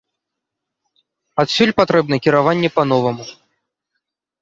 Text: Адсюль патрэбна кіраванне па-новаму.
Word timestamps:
Адсюль 1.45 1.75
патрэбна 1.83 2.15
кіраванне 2.29 2.69
па-новаму. 2.81 3.33